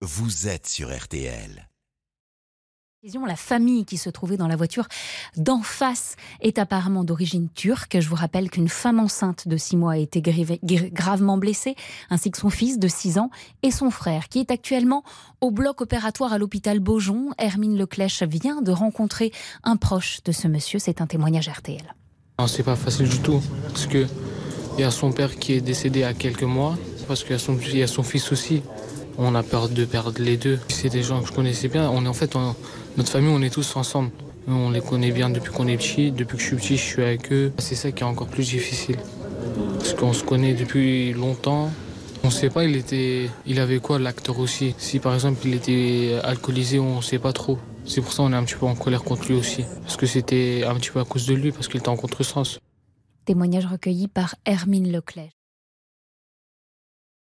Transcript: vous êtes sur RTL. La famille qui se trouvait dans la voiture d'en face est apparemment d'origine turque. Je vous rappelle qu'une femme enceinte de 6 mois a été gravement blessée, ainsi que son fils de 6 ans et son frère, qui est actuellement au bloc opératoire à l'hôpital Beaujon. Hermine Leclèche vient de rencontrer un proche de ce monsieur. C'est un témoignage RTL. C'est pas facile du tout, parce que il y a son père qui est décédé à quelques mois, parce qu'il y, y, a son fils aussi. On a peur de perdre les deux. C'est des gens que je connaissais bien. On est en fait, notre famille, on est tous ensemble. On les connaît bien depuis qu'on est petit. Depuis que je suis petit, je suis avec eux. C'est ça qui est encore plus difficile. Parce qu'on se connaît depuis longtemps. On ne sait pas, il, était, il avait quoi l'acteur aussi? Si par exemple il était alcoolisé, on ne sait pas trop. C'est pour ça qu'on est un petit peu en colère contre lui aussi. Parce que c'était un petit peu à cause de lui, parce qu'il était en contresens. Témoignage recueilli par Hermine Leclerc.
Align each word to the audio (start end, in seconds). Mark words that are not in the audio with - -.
vous 0.00 0.46
êtes 0.46 0.68
sur 0.68 0.96
RTL. 0.96 1.68
La 3.26 3.36
famille 3.36 3.84
qui 3.84 3.96
se 3.96 4.10
trouvait 4.10 4.36
dans 4.36 4.48
la 4.48 4.56
voiture 4.56 4.86
d'en 5.36 5.62
face 5.62 6.16
est 6.40 6.58
apparemment 6.58 7.04
d'origine 7.04 7.48
turque. 7.48 7.98
Je 8.00 8.08
vous 8.08 8.16
rappelle 8.16 8.50
qu'une 8.50 8.68
femme 8.68 9.00
enceinte 9.00 9.48
de 9.48 9.56
6 9.56 9.76
mois 9.76 9.92
a 9.92 9.96
été 9.96 10.20
gravement 10.22 11.36
blessée, 11.36 11.74
ainsi 12.10 12.30
que 12.30 12.38
son 12.38 12.50
fils 12.50 12.78
de 12.78 12.88
6 12.88 13.18
ans 13.18 13.30
et 13.62 13.70
son 13.70 13.90
frère, 13.90 14.28
qui 14.28 14.40
est 14.40 14.50
actuellement 14.50 15.04
au 15.40 15.50
bloc 15.50 15.80
opératoire 15.80 16.32
à 16.32 16.38
l'hôpital 16.38 16.80
Beaujon. 16.80 17.30
Hermine 17.38 17.76
Leclèche 17.76 18.22
vient 18.22 18.62
de 18.62 18.72
rencontrer 18.72 19.32
un 19.62 19.76
proche 19.76 20.22
de 20.24 20.32
ce 20.32 20.48
monsieur. 20.48 20.78
C'est 20.78 21.00
un 21.00 21.06
témoignage 21.06 21.48
RTL. 21.48 21.94
C'est 22.46 22.62
pas 22.62 22.76
facile 22.76 23.08
du 23.08 23.18
tout, 23.18 23.42
parce 23.68 23.86
que 23.86 24.06
il 24.76 24.82
y 24.82 24.84
a 24.84 24.92
son 24.92 25.10
père 25.10 25.36
qui 25.36 25.54
est 25.54 25.60
décédé 25.60 26.04
à 26.04 26.14
quelques 26.14 26.44
mois, 26.44 26.76
parce 27.08 27.24
qu'il 27.24 27.36
y, 27.36 27.78
y, 27.78 27.82
a 27.82 27.86
son 27.88 28.02
fils 28.04 28.30
aussi. 28.30 28.62
On 29.20 29.34
a 29.34 29.42
peur 29.42 29.68
de 29.68 29.84
perdre 29.84 30.22
les 30.22 30.36
deux. 30.36 30.60
C'est 30.68 30.88
des 30.88 31.02
gens 31.02 31.20
que 31.20 31.26
je 31.26 31.32
connaissais 31.32 31.66
bien. 31.66 31.90
On 31.90 32.04
est 32.04 32.08
en 32.08 32.14
fait, 32.14 32.36
notre 32.96 33.10
famille, 33.10 33.32
on 33.34 33.42
est 33.42 33.50
tous 33.50 33.74
ensemble. 33.74 34.10
On 34.46 34.70
les 34.70 34.80
connaît 34.80 35.10
bien 35.10 35.28
depuis 35.28 35.52
qu'on 35.52 35.66
est 35.66 35.76
petit. 35.76 36.12
Depuis 36.12 36.36
que 36.36 36.42
je 36.42 36.46
suis 36.46 36.56
petit, 36.56 36.76
je 36.76 36.82
suis 36.82 37.02
avec 37.02 37.32
eux. 37.32 37.52
C'est 37.58 37.74
ça 37.74 37.90
qui 37.90 38.04
est 38.04 38.06
encore 38.06 38.28
plus 38.28 38.48
difficile. 38.48 38.96
Parce 39.78 39.92
qu'on 39.94 40.12
se 40.12 40.22
connaît 40.22 40.54
depuis 40.54 41.12
longtemps. 41.12 41.70
On 42.22 42.28
ne 42.28 42.32
sait 42.32 42.48
pas, 42.48 42.64
il, 42.64 42.76
était, 42.76 43.28
il 43.46 43.58
avait 43.58 43.78
quoi 43.78 43.98
l'acteur 43.98 44.38
aussi? 44.38 44.74
Si 44.78 44.98
par 44.98 45.14
exemple 45.14 45.38
il 45.44 45.54
était 45.54 46.18
alcoolisé, 46.24 46.78
on 46.78 46.96
ne 46.96 47.02
sait 47.02 47.18
pas 47.18 47.32
trop. 47.32 47.58
C'est 47.84 48.00
pour 48.00 48.12
ça 48.12 48.22
qu'on 48.22 48.32
est 48.32 48.36
un 48.36 48.44
petit 48.44 48.56
peu 48.56 48.66
en 48.66 48.74
colère 48.74 49.02
contre 49.02 49.26
lui 49.28 49.34
aussi. 49.34 49.64
Parce 49.82 49.96
que 49.96 50.06
c'était 50.06 50.64
un 50.66 50.74
petit 50.74 50.90
peu 50.90 51.00
à 51.00 51.04
cause 51.04 51.26
de 51.26 51.34
lui, 51.34 51.52
parce 51.52 51.68
qu'il 51.68 51.78
était 51.78 51.88
en 51.88 51.96
contresens. 51.96 52.58
Témoignage 53.24 53.66
recueilli 53.66 54.08
par 54.08 54.34
Hermine 54.44 54.90
Leclerc. 54.90 55.37